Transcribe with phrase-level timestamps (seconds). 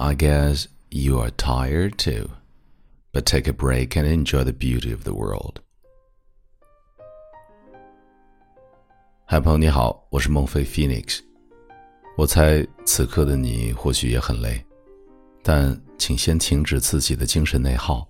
[0.00, 2.30] I guess you are tired too.
[3.12, 5.60] But take a break and enjoy the beauty of the world.
[9.24, 11.18] 嗨，朋友你好，我是孟非 Phoenix。
[12.16, 14.64] 我猜此刻的你或许也很累，
[15.42, 18.06] 但请先停止自己的精神内耗，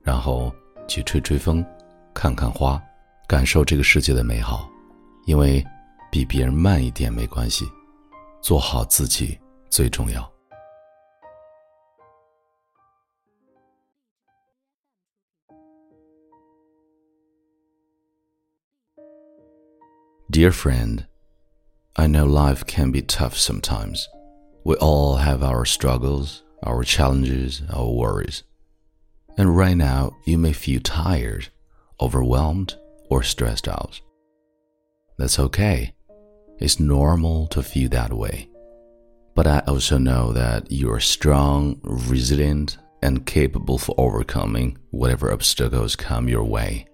[0.00, 0.50] 然后
[0.88, 1.62] 去吹吹风，
[2.14, 2.82] 看看花，
[3.28, 4.70] 感受这个世界的美好。
[5.26, 5.62] 因为
[6.10, 7.66] 比别人慢一点没关系，
[8.40, 10.35] 做好自己最重要。
[20.36, 21.06] Dear friend,
[21.96, 24.06] I know life can be tough sometimes.
[24.66, 28.42] We all have our struggles, our challenges, our worries.
[29.38, 31.48] And right now, you may feel tired,
[32.02, 32.76] overwhelmed,
[33.08, 33.98] or stressed out.
[35.16, 35.94] That's okay.
[36.58, 38.50] It's normal to feel that way.
[39.34, 45.96] But I also know that you are strong, resilient, and capable for overcoming whatever obstacles
[45.96, 46.88] come your way.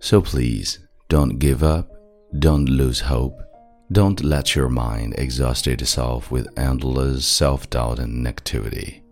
[0.00, 1.99] So please, don't give up,
[2.38, 3.42] don't lose hope,
[3.90, 9.02] don't let your mind exhaust itself with endless self doubt and negativity.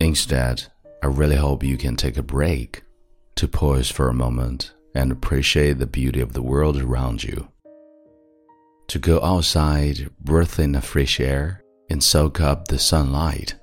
[0.00, 0.66] Instead,
[1.02, 2.82] I really hope you can take a break
[3.36, 7.48] to pause for a moment and appreciate the beauty of the world around you.
[8.88, 13.54] To go outside, breathe in the fresh air, and soak up the sunlight.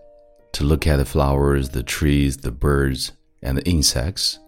[0.53, 3.11] To look at the flowers, the trees, the birds,
[3.43, 4.39] and the insects,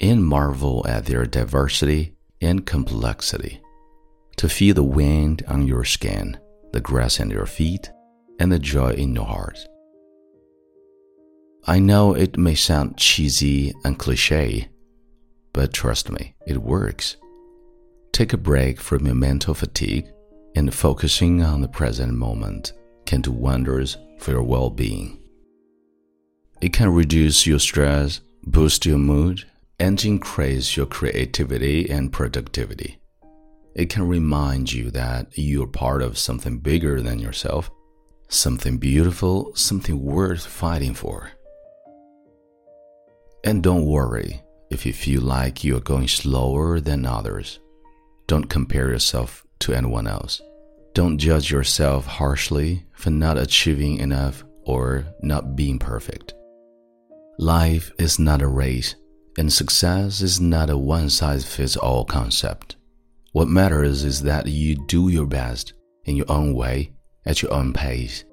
[0.00, 3.60] and marvel at their diversity and complexity
[4.36, 6.38] to feel the wind on your skin,
[6.72, 7.90] the grass under your feet,
[8.38, 9.58] and the joy in your heart.
[11.66, 14.68] I know it may sound cheesy and cliche,
[15.52, 17.16] but trust me, it works.
[18.12, 20.08] Take a break from your mental fatigue,
[20.56, 22.72] and focusing on the present moment
[23.06, 25.22] can do wonders for your well being.
[26.60, 29.44] It can reduce your stress, boost your mood,
[29.82, 33.00] and increase your creativity and productivity.
[33.74, 37.68] It can remind you that you're part of something bigger than yourself,
[38.28, 41.32] something beautiful, something worth fighting for.
[43.42, 44.40] And don't worry
[44.70, 47.58] if you feel like you're going slower than others.
[48.28, 50.40] Don't compare yourself to anyone else.
[50.94, 56.34] Don't judge yourself harshly for not achieving enough or not being perfect.
[57.36, 58.94] Life is not a race,
[59.38, 62.76] and success is not a one size fits all concept.
[63.32, 65.72] What matters is that you do your best
[66.04, 66.92] in your own way,
[67.24, 68.24] at your own pace.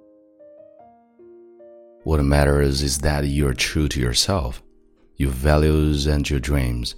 [2.04, 4.62] What matters is that you're true to yourself,
[5.16, 6.96] your values, and your dreams.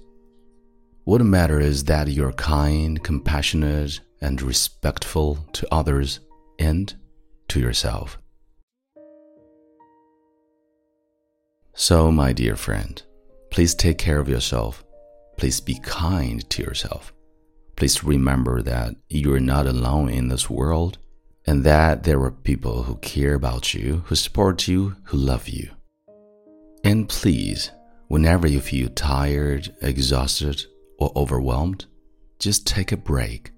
[1.03, 6.19] What matters is that you're kind, compassionate, and respectful to others
[6.59, 6.93] and
[7.49, 8.17] to yourself.
[11.73, 13.01] So, my dear friend,
[13.51, 14.83] please take care of yourself.
[15.37, 17.13] Please be kind to yourself
[17.81, 20.99] please remember that you are not alone in this world
[21.47, 25.67] and that there are people who care about you, who support you, who love you.
[26.83, 27.71] And please,
[28.07, 30.63] whenever you feel tired, exhausted,
[30.99, 31.85] or overwhelmed,
[32.37, 33.49] just take a break.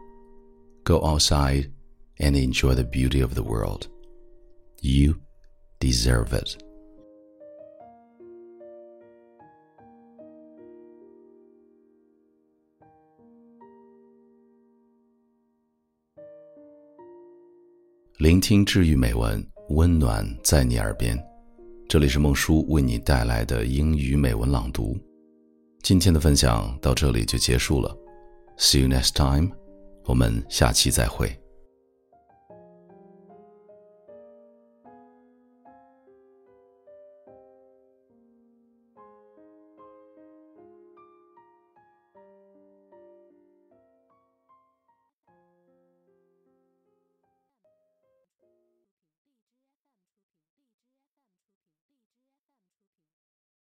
[0.86, 1.74] Go outside
[2.18, 3.90] and enjoy the beauty of the world.
[4.82, 5.20] You
[5.82, 6.64] deserve it.
[18.24, 21.22] 聆听治愈美文，温暖在你耳边。
[21.90, 24.98] 这里是孟叔为你带来的英语美文朗读。
[25.82, 27.94] 今天的分享到这里就结束了。
[28.58, 29.52] See you next time，
[30.06, 31.38] 我们下期再会。